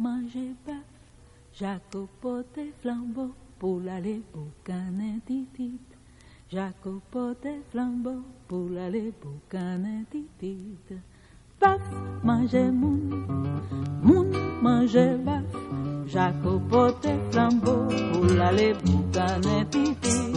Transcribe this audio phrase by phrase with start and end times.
[0.00, 0.76] manger bœuf,
[1.52, 5.78] Jacopote flambeau, pour aller boucaner titit.
[6.50, 10.78] Jacopote flambeau, pour aller boucaner titit.
[11.60, 11.82] Bœuf,
[12.24, 13.26] manger moun,
[14.02, 14.30] moun,
[14.62, 15.44] manger bœuf.
[16.06, 20.32] Jacopote flambeau, pour aller boucaner titit.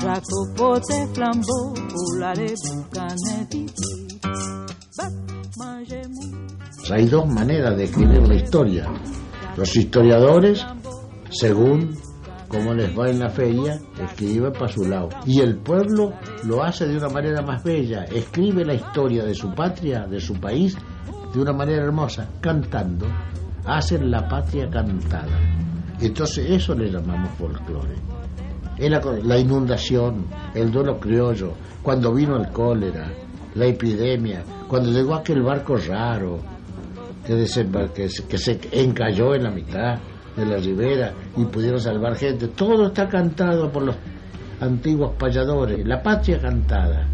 [0.00, 4.20] Jacopote flambeau, pour aller boucaner titit.
[4.98, 5.12] Bœuf,
[5.56, 6.57] manger moun.
[6.90, 8.86] Hay dos maneras de escribir la historia.
[9.56, 10.64] Los historiadores,
[11.30, 11.94] según
[12.48, 15.10] cómo les va en la feria, escriben para su lado.
[15.26, 16.14] Y el pueblo
[16.44, 20.34] lo hace de una manera más bella, escribe la historia de su patria, de su
[20.40, 20.76] país,
[21.34, 23.06] de una manera hermosa, cantando.
[23.66, 25.38] Hacen la patria cantada.
[26.00, 27.96] Entonces eso le llamamos folclore.
[29.24, 31.52] La inundación, el duelo criollo,
[31.82, 33.12] cuando vino el cólera,
[33.54, 36.38] la epidemia, cuando llegó aquel barco raro,
[37.28, 39.98] que, desembar- que, se- encalló en la mitad
[40.34, 42.48] de la ribera y pudieron salvar gente.
[42.48, 43.96] Todo está cantado por los
[44.60, 45.86] antiguos payadores.
[45.86, 47.06] La patria cantada.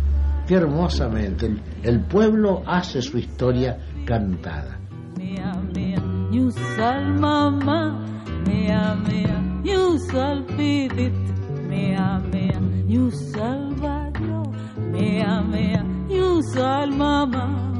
[0.46, 1.52] Qué hermosamente.
[1.82, 4.78] El, pueblo hace su historia cantada.
[5.18, 11.12] Mea, mea, you sal mama, mea, mea, you sal pidit,
[12.86, 14.42] you sal barrio,
[14.92, 17.72] mea, mea, you sal mama,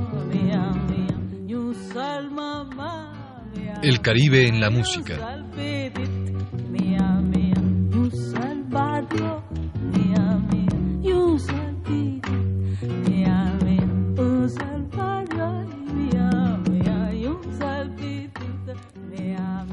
[3.83, 5.15] El Caribe en la música.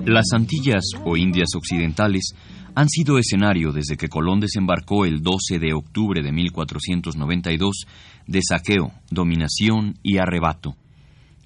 [0.06, 2.36] Las Antillas o Indias Occidentales
[2.76, 7.86] han sido escenario desde que Colón desembarcó el 12 de octubre de 1492
[8.28, 10.76] de saqueo, dominación y arrebato.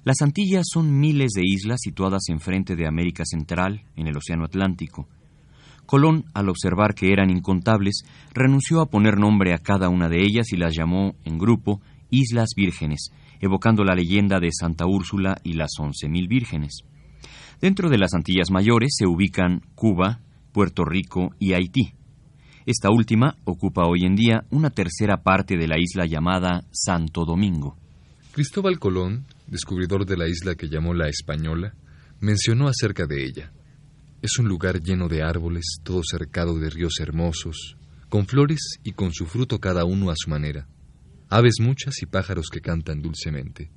[0.06, 5.08] Las Antillas son miles de islas situadas enfrente de América Central, en el Océano Atlántico.
[5.84, 10.52] Colón, al observar que eran incontables, renunció a poner nombre a cada una de ellas
[10.52, 13.10] y las llamó, en grupo, Islas Vírgenes,
[13.40, 16.84] evocando la leyenda de Santa Úrsula y las once mil vírgenes.
[17.60, 20.20] Dentro de las Antillas Mayores se ubican Cuba,
[20.52, 21.94] Puerto Rico y Haití.
[22.64, 27.76] Esta última ocupa hoy en día una tercera parte de la isla llamada Santo Domingo.
[28.30, 31.74] Cristóbal Colón, descubridor de la isla que llamó la Española,
[32.20, 33.52] mencionó acerca de ella.
[34.22, 37.76] Es un lugar lleno de árboles, todo cercado de ríos hermosos,
[38.08, 40.68] con flores y con su fruto cada uno a su manera,
[41.28, 43.70] aves muchas y pájaros que cantan dulcemente.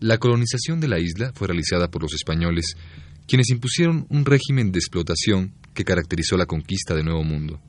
[0.00, 2.76] La colonización de la isla fue realizada por los españoles,
[3.26, 7.60] quienes impusieron un régimen de explotación que caracterizó la conquista del Nuevo Mundo.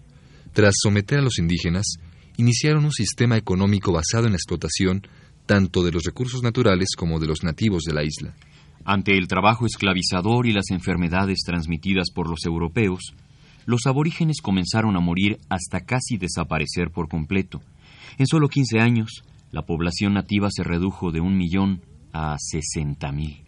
[0.53, 1.85] Tras someter a los indígenas,
[2.37, 5.07] iniciaron un sistema económico basado en la explotación
[5.47, 8.35] tanto de los recursos naturales como de los nativos de la isla.
[8.85, 13.15] Ante el trabajo esclavizador y las enfermedades transmitidas por los europeos,
[13.65, 17.61] los aborígenes comenzaron a morir hasta casi desaparecer por completo.
[18.17, 21.81] En solo 15 años, la población nativa se redujo de un millón
[22.13, 23.43] a 60.000.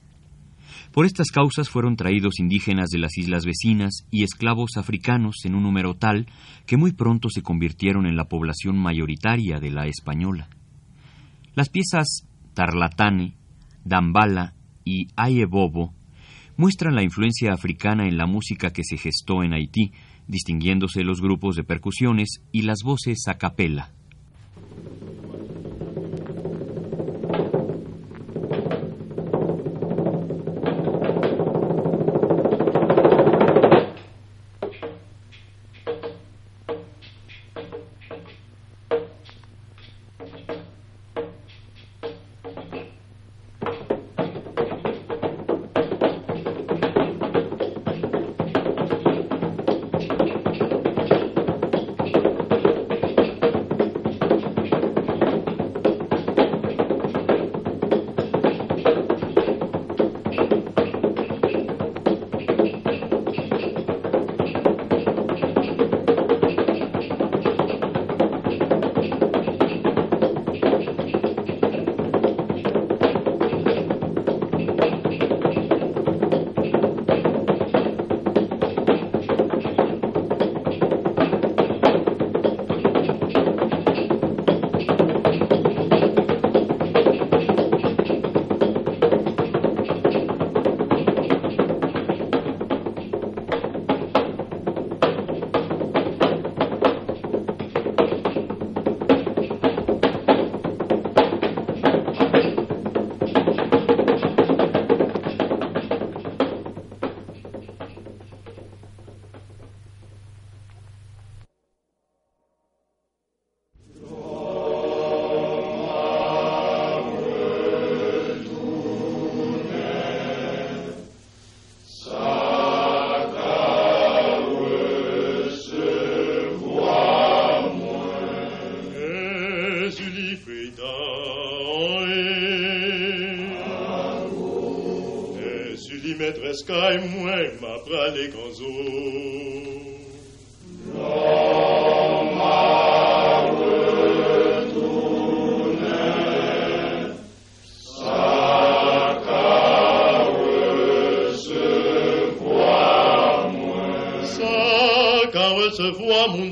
[0.91, 5.63] Por estas causas fueron traídos indígenas de las islas vecinas y esclavos africanos en un
[5.63, 6.25] número tal
[6.65, 10.49] que muy pronto se convirtieron en la población mayoritaria de la española.
[11.55, 13.35] Las piezas Tarlatane,
[13.83, 14.53] Dambala
[14.85, 15.93] y Ayebobo
[16.57, 19.93] muestran la influencia africana en la música que se gestó en Haití,
[20.27, 23.91] distinguiéndose los grupos de percusiones y las voces a capela.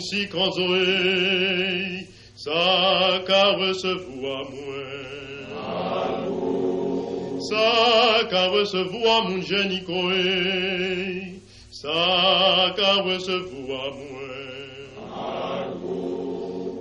[0.09, 6.27] si crozoué, sa ka recevoa mwen.
[7.49, 7.67] Sa
[8.31, 10.23] ka recevoa moun jenikoe,
[11.71, 14.47] sa ka recevoa mwen.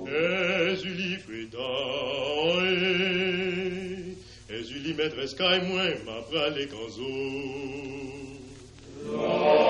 [0.06, 2.74] Ezu li fredaoe,
[4.58, 7.10] ezu li metres kaj mwen, ma prale kanzo.
[9.08, 9.65] Lord.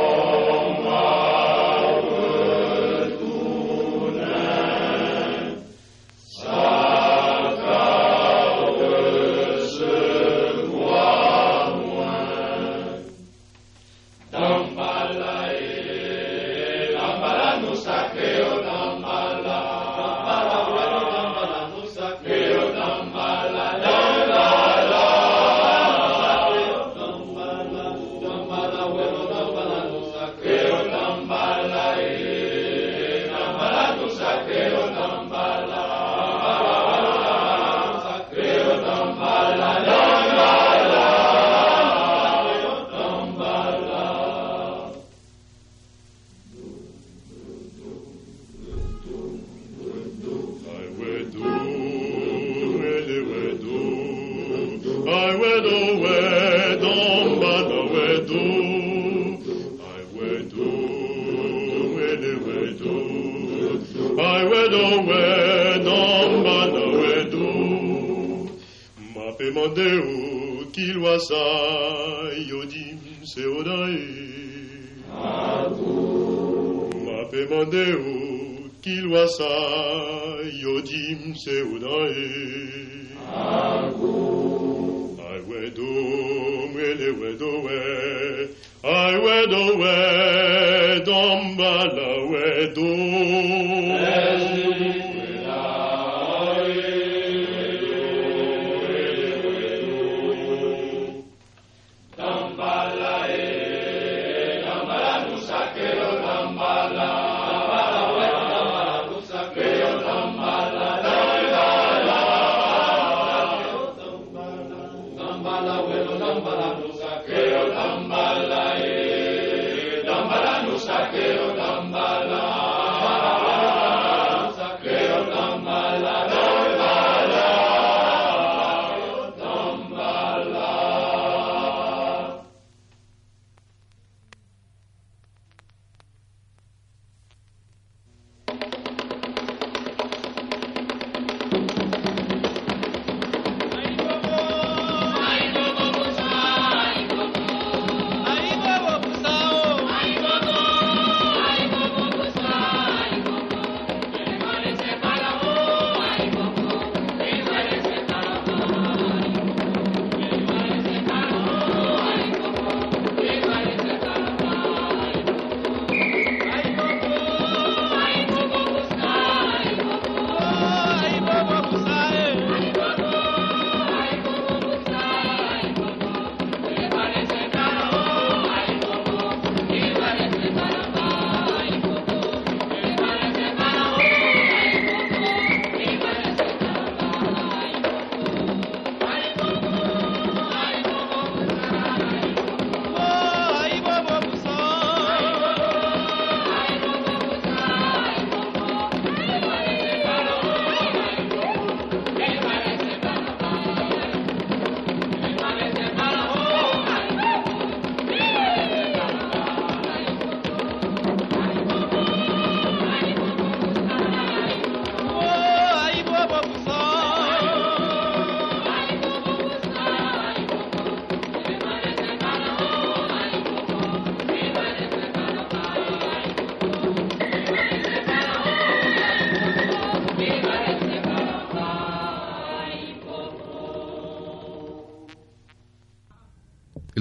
[91.07, 93.76] dombala we do.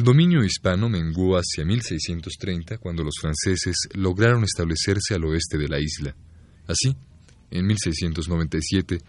[0.05, 6.15] Dominio hispano menguó hacia 1630 cuando los franceses lograron establecerse al oeste de la isla.
[6.67, 6.95] Así,
[7.51, 8.99] en 1697,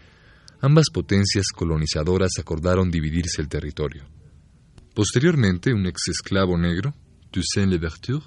[0.61, 4.03] ambas potencias colonizadoras acordaron dividirse el territorio.
[4.93, 6.93] Posteriormente, un ex esclavo negro,
[7.31, 8.25] Toussaint Louverture,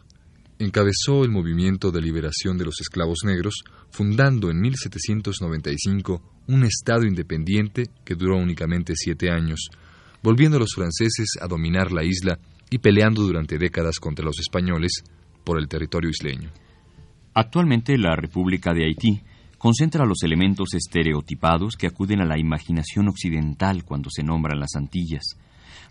[0.61, 3.55] encabezó el movimiento de liberación de los esclavos negros,
[3.91, 9.71] fundando en 1795 un Estado independiente que duró únicamente siete años,
[10.23, 12.39] volviendo a los franceses a dominar la isla
[12.71, 15.03] y peleando durante décadas contra los españoles
[15.45, 16.51] por el territorio isleño.
[17.35, 19.21] Actualmente la República de Haití
[19.59, 25.37] concentra los elementos estereotipados que acuden a la imaginación occidental cuando se nombran las Antillas,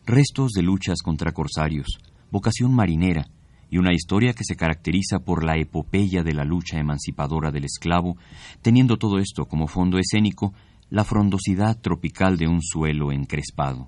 [0.06, 2.00] restos de luchas contra corsarios,
[2.32, 3.28] vocación marinera,
[3.70, 8.18] y una historia que se caracteriza por la epopeya de la lucha emancipadora del esclavo,
[8.62, 10.54] teniendo todo esto como fondo escénico
[10.90, 13.88] la frondosidad tropical de un suelo encrespado.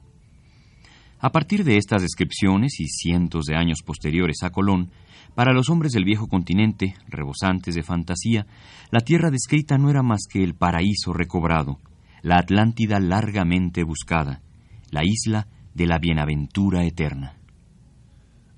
[1.23, 4.89] A partir de estas descripciones y cientos de años posteriores a Colón,
[5.35, 8.47] para los hombres del viejo continente, rebosantes de fantasía,
[8.89, 11.77] la tierra descrita no era más que el paraíso recobrado,
[12.23, 14.41] la Atlántida largamente buscada,
[14.89, 17.37] la isla de la bienaventura eterna.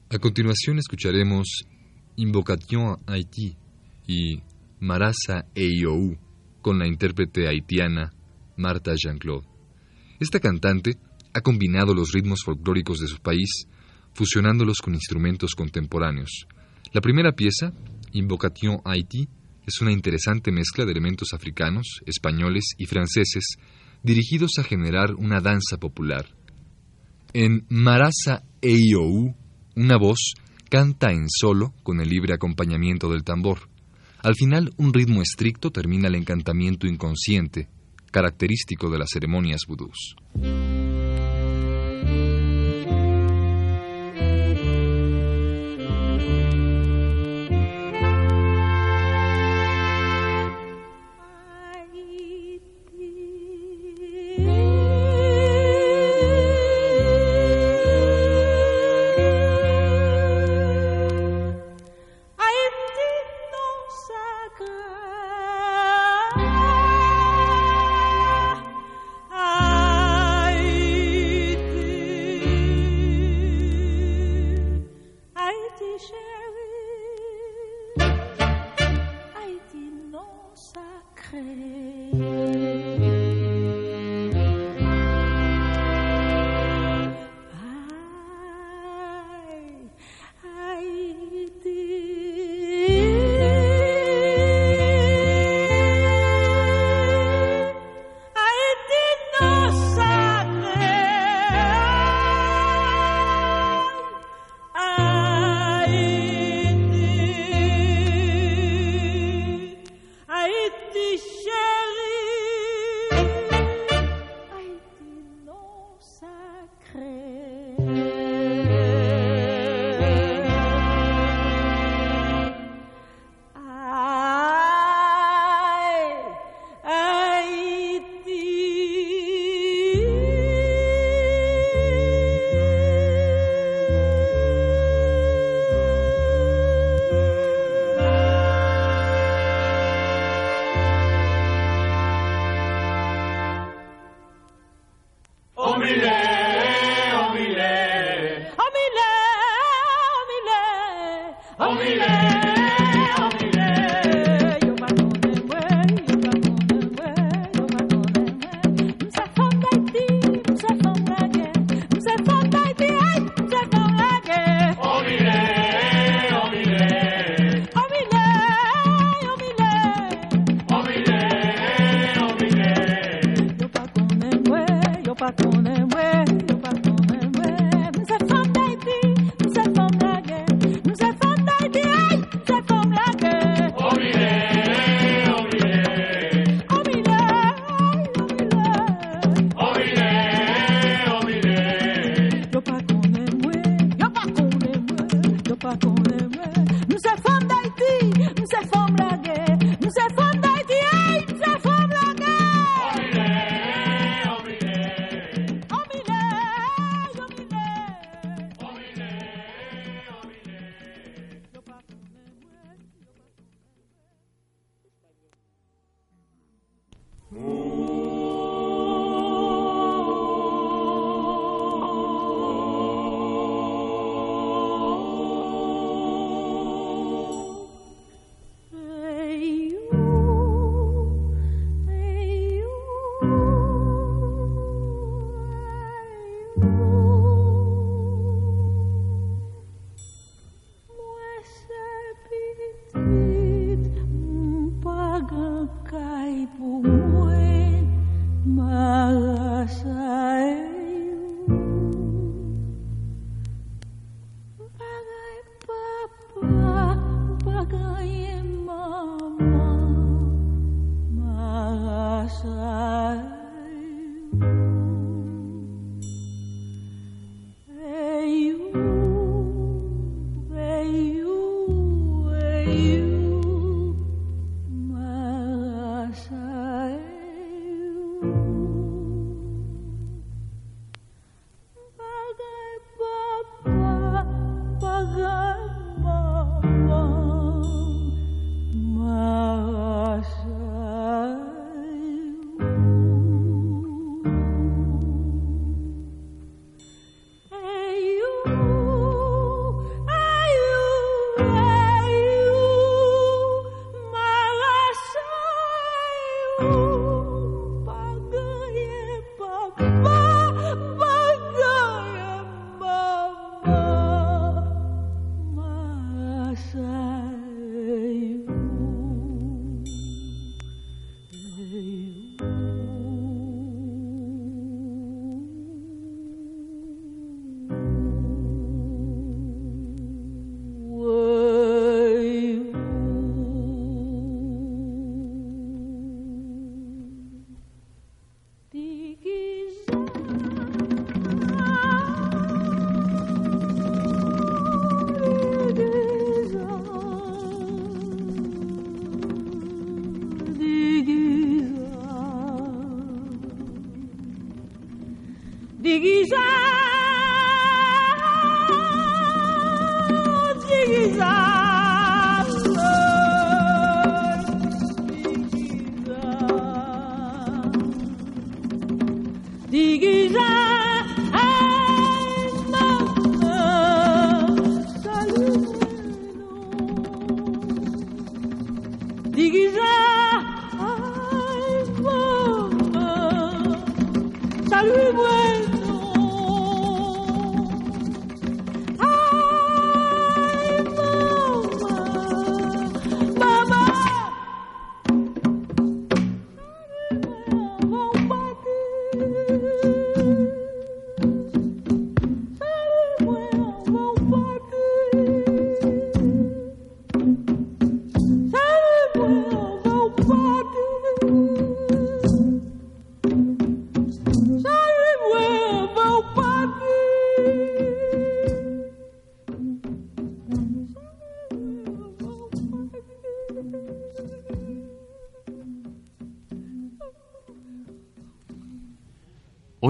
[0.09, 1.65] A continuación escucharemos
[2.15, 3.57] Invocation a Haití
[4.07, 4.41] y
[4.79, 6.17] Marasa Eiyou
[6.61, 8.13] con la intérprete haitiana
[8.55, 9.47] Marta Jean-Claude.
[10.19, 10.95] Esta cantante
[11.33, 13.67] ha combinado los ritmos folclóricos de su país,
[14.13, 16.47] fusionándolos con instrumentos contemporáneos.
[16.93, 17.73] La primera pieza,
[18.11, 19.27] Invocation a Haití,
[19.65, 23.55] es una interesante mezcla de elementos africanos, españoles y franceses,
[24.03, 26.27] dirigidos a generar una danza popular.
[27.33, 29.35] En Marasa Eiyou,
[29.75, 30.33] una voz
[30.69, 33.69] canta en solo con el libre acompañamiento del tambor.
[34.21, 37.69] Al final, un ritmo estricto termina el encantamiento inconsciente,
[38.11, 40.15] característico de las ceremonias vudús.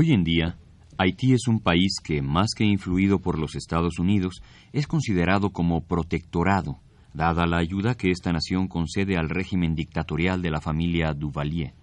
[0.04, 0.58] Hoy en día,
[0.98, 4.42] Haití es un país que, más que influido por los Estados Unidos,
[4.74, 6.82] es considerado como protectorado,
[7.13, 11.74] dada la ayuda que esta nación concede al régimen dictatorial de la familia Duvalier.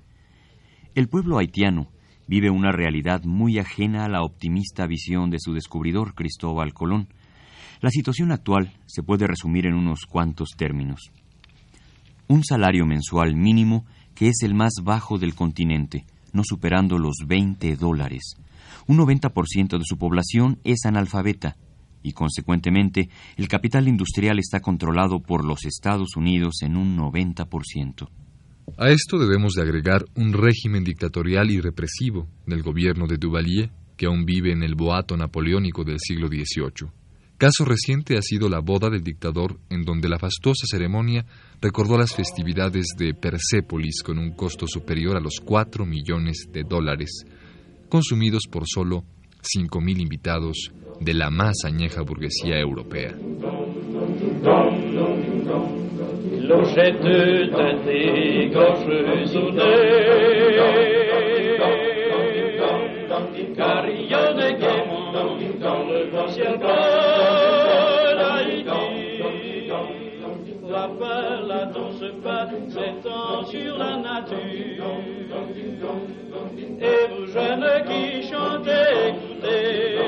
[0.94, 1.88] El pueblo haitiano
[2.28, 7.09] vive una realidad muy ajena a la optimista visión de su descubridor Cristóbal Colón.
[7.80, 11.11] La situación actual se puede resumir en unos cuantos términos.
[12.28, 17.76] Un salario mensual mínimo que es el más bajo del continente, no superando los 20
[17.76, 18.34] dólares.
[18.86, 21.56] Un 90% de su población es analfabeta
[22.02, 28.08] y, consecuentemente, el capital industrial está controlado por los Estados Unidos en un 90%.
[28.78, 34.06] A esto debemos de agregar un régimen dictatorial y represivo del gobierno de Duvalier, que
[34.06, 36.99] aún vive en el boato napoleónico del siglo XVIII.
[37.40, 41.24] Caso reciente ha sido la boda del dictador, en donde la fastuosa ceremonia
[41.62, 47.24] recordó las festividades de Persépolis con un costo superior a los 4 millones de dólares,
[47.88, 49.05] consumidos por solo
[49.40, 53.16] 5.000 invitados de la más añeja burguesía europea.
[73.50, 74.86] Sur la nature.
[76.80, 79.98] Et vous jeunes qui chantez, écoutez,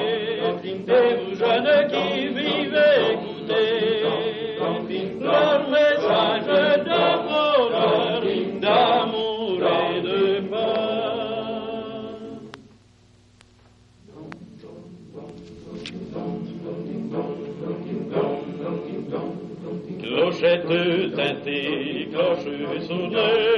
[0.88, 4.04] et vous jeunes qui vivez, écoutez,
[5.20, 6.50] leur message
[6.86, 8.22] de bonheur,
[20.68, 22.44] tête d'un décroche
[22.86, 23.52] sous le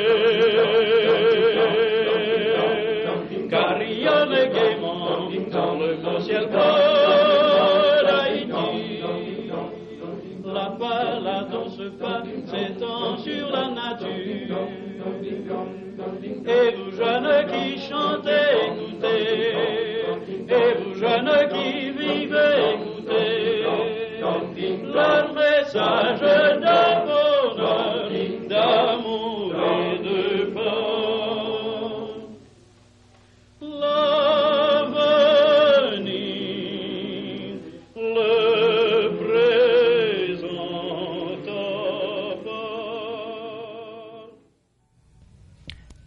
[3.48, 6.48] carillonne gaiement dans le beau ciel
[10.44, 14.58] La balade on se bat s'étend sur la nature.
[16.46, 18.43] Et vous jeunes qui chantez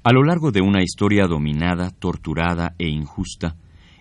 [0.08, 3.58] A lo largo de una historia dominada, torturada e injusta,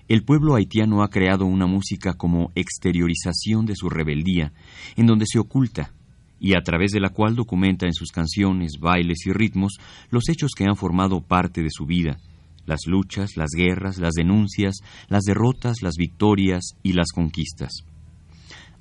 [0.06, 4.52] el pueblo haitiano ha creado una música como exteriorización de su rebeldía,
[4.94, 5.90] en donde se oculta,
[6.38, 10.52] y a través de la cual documenta en sus canciones, bailes y ritmos los hechos
[10.56, 12.18] que han formado parte de su vida,
[12.66, 14.76] las luchas, las guerras, las denuncias,
[15.08, 17.84] las derrotas, las victorias y las conquistas.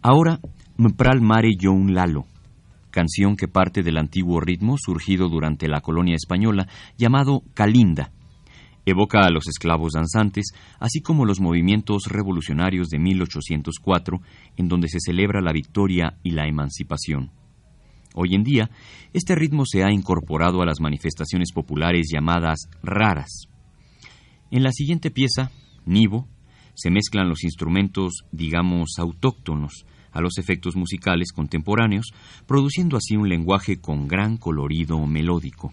[0.04, 0.42] Ahora,
[0.78, 2.28] Mpral Mare Yo un Lalo,
[2.96, 8.14] canción que parte del antiguo ritmo surgido durante la colonia española llamado Calinda.
[8.86, 10.46] Evoca a los esclavos danzantes,
[10.80, 14.22] así como los movimientos revolucionarios de 1804,
[14.56, 17.32] en donde se celebra la victoria y la emancipación.
[18.14, 18.70] Hoy en día,
[19.12, 23.50] este ritmo se ha incorporado a las manifestaciones populares llamadas raras.
[24.52, 25.52] En la siguiente pieza,
[25.86, 26.30] Nivo,
[26.76, 32.08] se mezclan los instrumentos, digamos, autóctonos a los efectos musicales contemporáneos,
[32.48, 35.72] produciendo así un lenguaje con gran colorido melódico.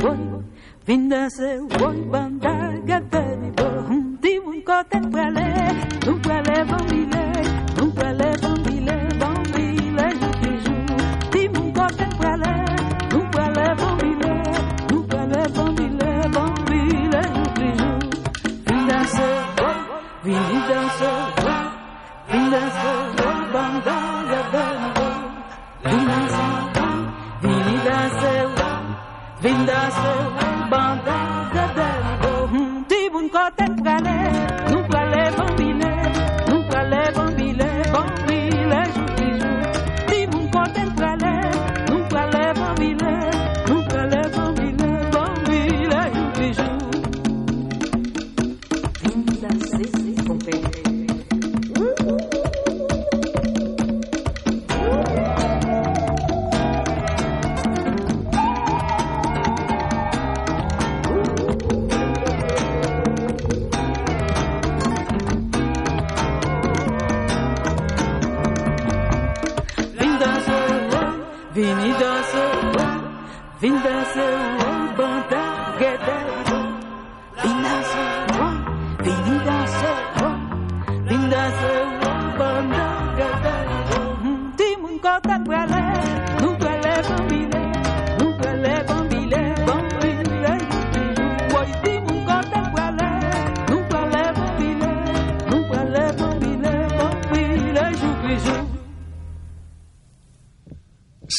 [0.00, 0.16] voy,
[0.84, 1.58] fin de se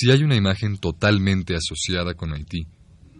[0.01, 2.65] Si hay una imagen totalmente asociada con Haití,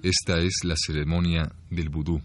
[0.02, 2.20] esta es la ceremonia del vudú,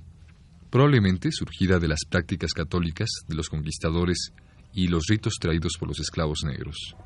[0.71, 4.33] probablemente surgida de las prácticas católicas de los conquistadores
[4.73, 6.97] y los ritos traídos por los esclavos negros.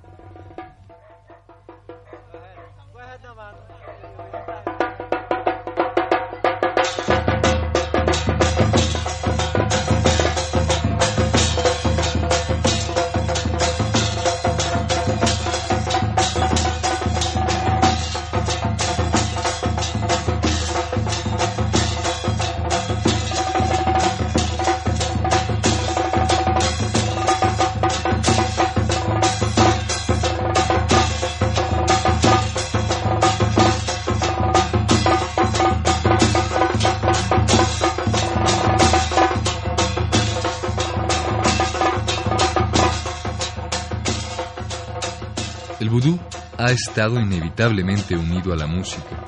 [46.71, 49.25] Ha estado inevitablemente unido a la música.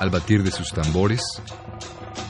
[0.00, 1.20] Al batir de sus tambores,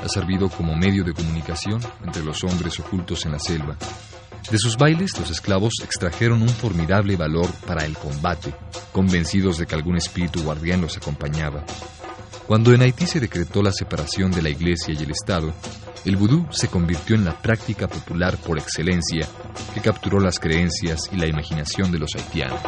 [0.03, 3.77] ha servido como medio de comunicación entre los hombres ocultos en la selva.
[4.51, 8.55] De sus bailes, los esclavos extrajeron un formidable valor para el combate,
[8.91, 11.65] convencidos de que algún espíritu guardián los acompañaba.
[12.49, 15.55] Cuando en Haití se decretó la separación de la Iglesia y el Estado,
[16.05, 19.29] el vudú se convirtió en la práctica popular por excelencia
[19.75, 22.61] que capturó las creencias y la imaginación de los haitianos.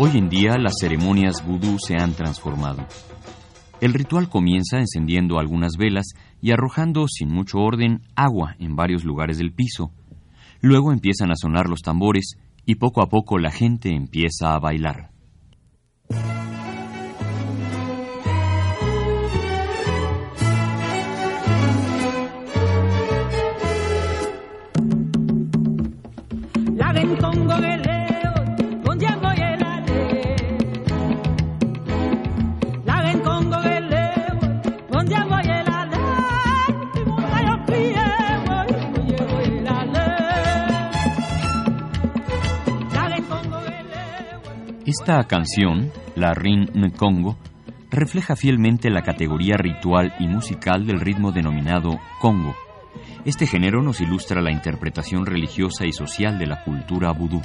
[0.00, 2.86] Hoy en día las ceremonias vudú se han transformado.
[3.80, 6.06] El ritual comienza encendiendo algunas velas
[6.40, 9.90] y arrojando sin mucho orden agua en varios lugares del piso.
[10.60, 15.10] Luego empiezan a sonar los tambores y poco a poco la gente empieza a bailar.
[45.00, 47.36] Esta canción, la Rin Nkongo,
[47.88, 52.56] refleja fielmente la categoría ritual y musical del ritmo denominado Congo.
[53.24, 57.40] Este género nos ilustra la interpretación religiosa y social de la cultura vudú.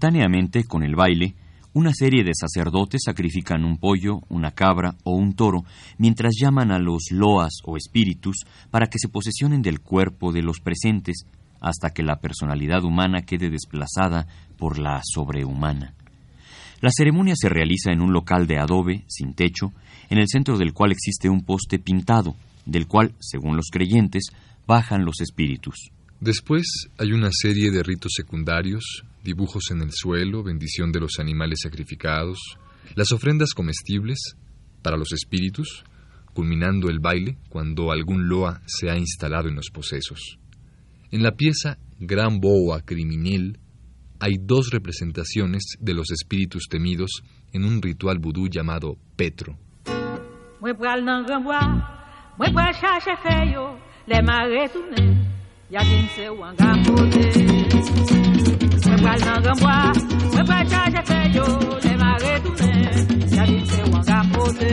[0.00, 1.34] Simultáneamente con el baile,
[1.72, 5.64] una serie de sacerdotes sacrifican un pollo, una cabra o un toro
[5.98, 10.60] mientras llaman a los loas o espíritus para que se posesionen del cuerpo de los
[10.60, 11.26] presentes
[11.60, 15.94] hasta que la personalidad humana quede desplazada por la sobrehumana.
[16.80, 19.72] La ceremonia se realiza en un local de adobe, sin techo,
[20.10, 24.28] en el centro del cual existe un poste pintado, del cual, según los creyentes,
[24.64, 25.90] bajan los espíritus.
[26.20, 31.60] Después hay una serie de ritos secundarios, dibujos en el suelo, bendición de los animales
[31.62, 32.38] sacrificados,
[32.94, 34.36] las ofrendas comestibles
[34.82, 35.84] para los espíritus,
[36.32, 40.38] culminando el baile cuando algún loa se ha instalado en los posesos.
[41.10, 43.58] En la pieza Gran Boa Criminel
[44.20, 49.58] hay dos representaciones de los espíritus temidos en un ritual vudú llamado Petro.
[59.02, 59.76] mwal nan gambwa
[60.32, 61.46] Mwen pre chaje fe yo
[61.84, 62.72] Le mare toune
[63.36, 64.72] Yadin se wangan pote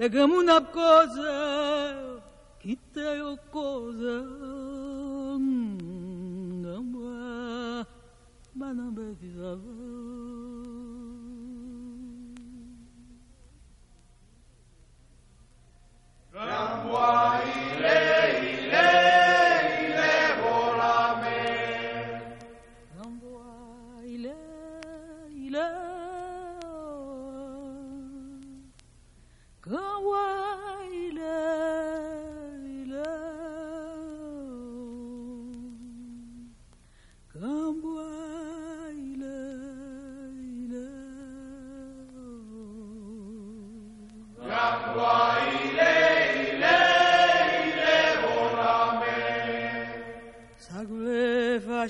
[0.00, 2.22] Lega una cosa,
[2.58, 4.24] quita yo cosa,
[6.56, 7.86] ngamba,
[8.54, 9.60] banabe fisava.
[16.32, 18.19] Ramboa ire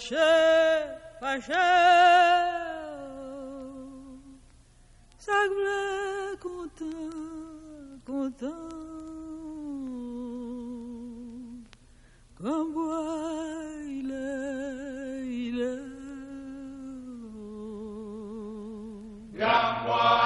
[0.00, 1.56] Hashem, Hashem.
[5.18, 6.86] Semble content,
[8.06, 8.48] content.
[12.40, 13.04] Comme moi,
[13.84, 15.84] il est, il est.
[19.38, 20.20] Yeah, moi.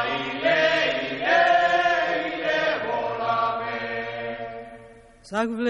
[5.25, 5.67] Sagvle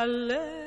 [0.00, 0.57] alle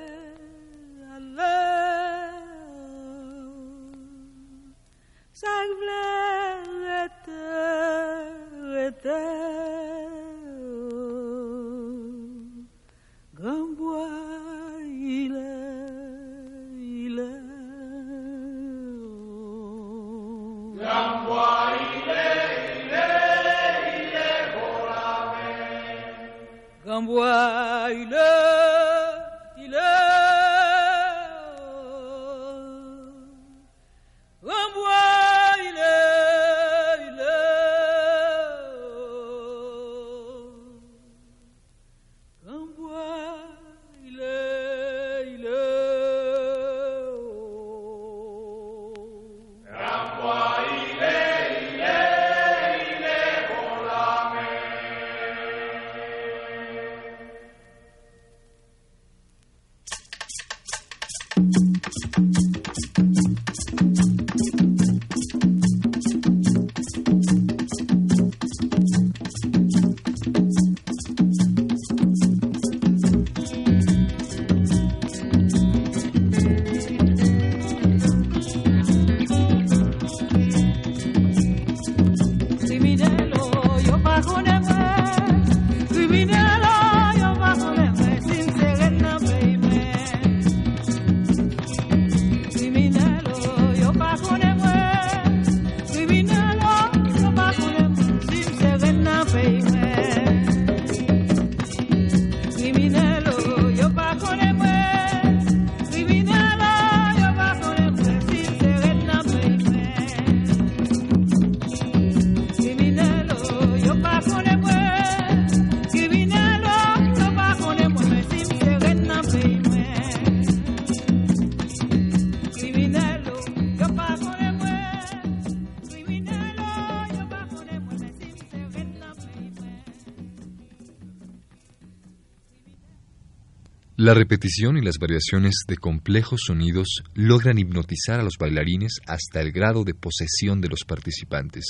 [134.12, 139.54] La repetición y las variaciones de complejos sonidos logran hipnotizar a los bailarines hasta el
[139.54, 141.64] grado de posesión de los participantes.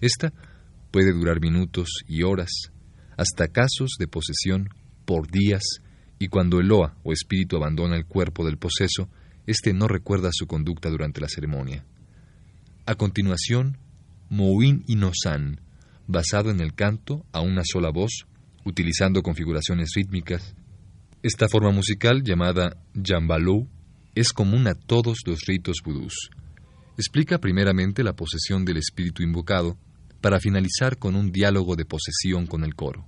[0.00, 0.32] Esta
[0.90, 2.48] puede durar minutos y horas,
[3.18, 4.70] hasta casos de posesión
[5.04, 5.62] por días,
[6.18, 9.10] y cuando el Loa o espíritu abandona el cuerpo del poseso,
[9.46, 11.84] éste no recuerda su conducta durante la ceremonia.
[12.86, 13.76] A continuación,
[14.30, 15.60] Mouin Inosan,
[16.06, 18.24] basado en el canto a una sola voz,
[18.64, 20.54] utilizando configuraciones rítmicas.
[21.20, 23.66] Esta forma musical, llamada Jambalou,
[24.14, 26.30] es común a todos los ritos vudús.
[26.96, 29.76] Explica primeramente la posesión del espíritu invocado,
[30.20, 33.04] para finalizar con un diálogo de posesión con el coro.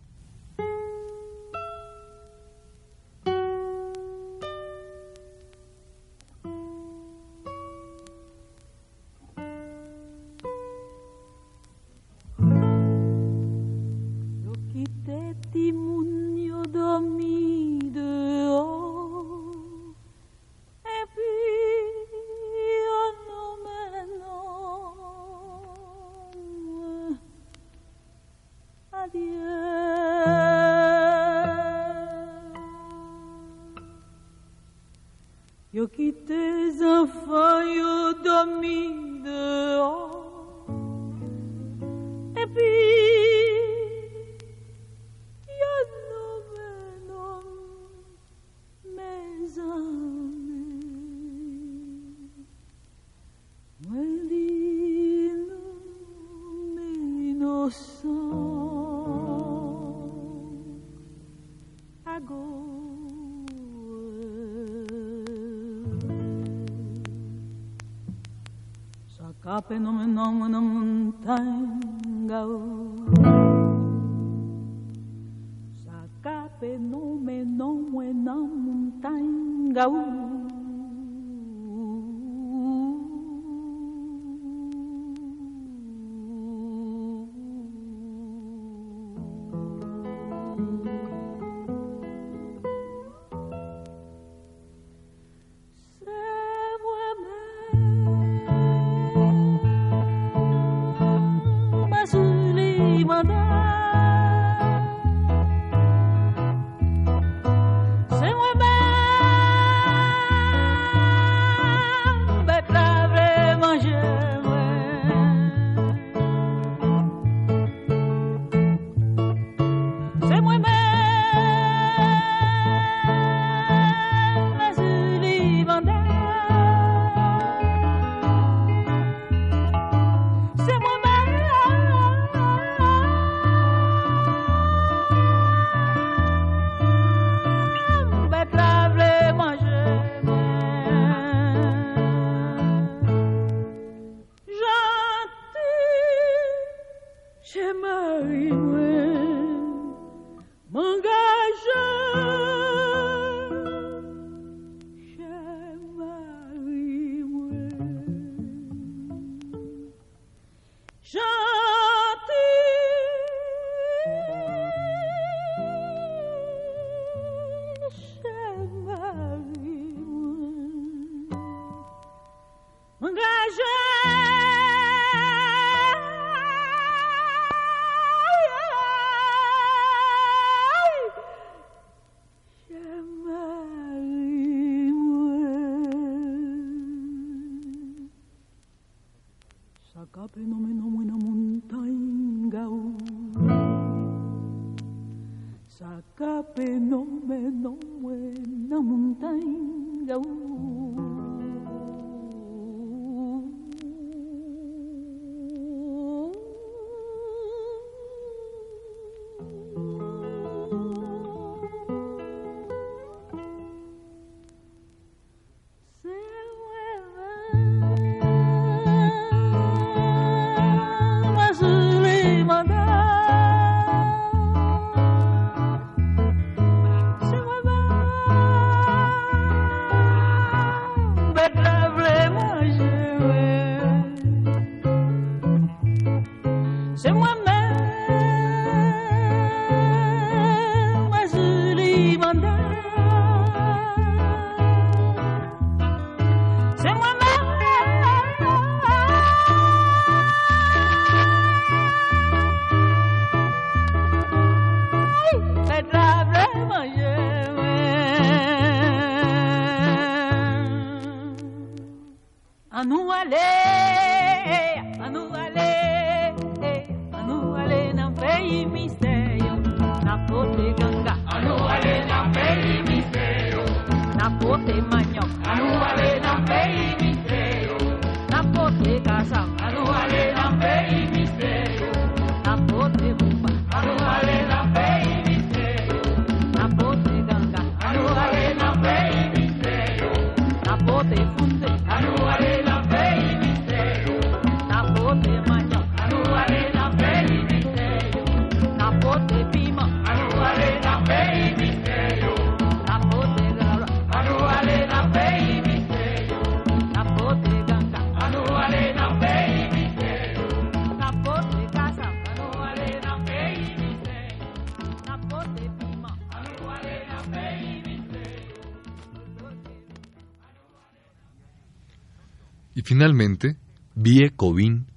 [322.90, 323.56] Finalmente,
[323.94, 324.88] Vie Covin,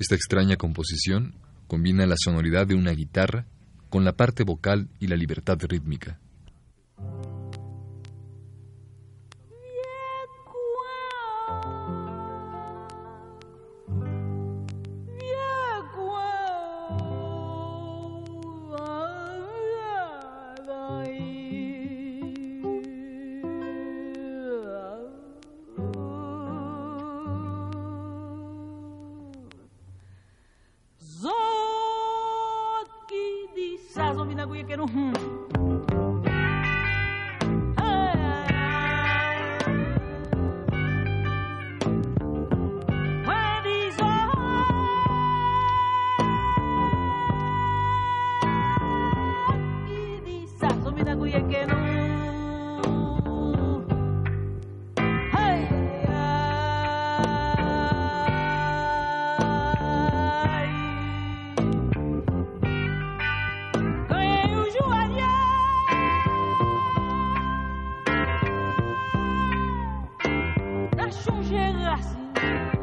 [0.00, 1.34] esta extraña composición,
[1.66, 3.44] combina la sonoridad de una guitarra
[3.90, 6.18] con la parte vocal y la libertad rítmica.
[71.12, 72.81] changer.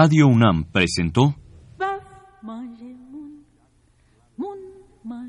[0.00, 1.34] Radio UNAM presentó
[2.40, 2.96] moun,
[5.04, 5.28] moun,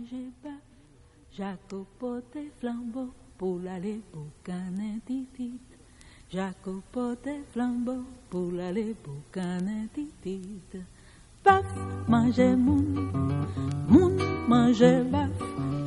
[6.31, 10.85] Jacopote flambeau, pour aller boucaner titit.
[11.43, 11.65] Bœuf,
[12.07, 13.11] manger moun,
[13.89, 14.15] moun,
[14.47, 15.35] manger bœuf,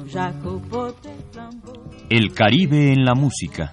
[0.09, 1.73] Jacopote flambeau.
[2.11, 3.73] El Caribe en la música.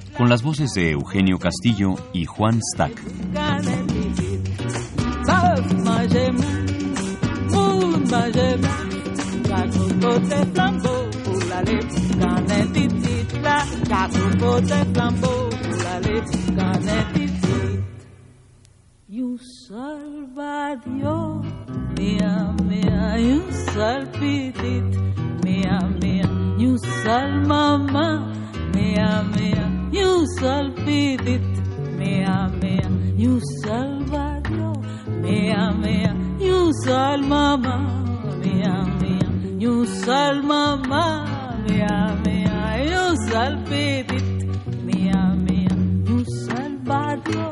[0.21, 2.93] con las voces de Eugenio Castillo y Juan Stack.
[19.07, 21.41] You salvadio,
[21.97, 23.41] mia, mia, you
[23.73, 24.85] salpitit,
[25.43, 28.31] mia, mia, you sal mama,
[28.71, 29.70] mia, mia,
[30.01, 31.45] you salpitit,
[31.99, 32.89] mia, mia,
[33.23, 33.33] you
[33.63, 34.69] salvadio,
[35.23, 36.11] mia, mia,
[36.45, 37.75] you sal mama,
[38.43, 39.29] mia, mia,
[39.63, 41.03] you sal mama,
[41.67, 42.57] mia, mia,
[42.91, 44.29] you salpitit,
[44.87, 45.73] mia, mia,
[46.09, 47.45] you salvadio,